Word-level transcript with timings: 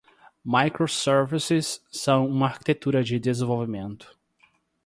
Microservices 0.43 1.79
são 1.91 2.25
uma 2.27 2.47
arquitetura 2.47 3.03
de 3.03 3.19
desenvolvimento. 3.19 4.17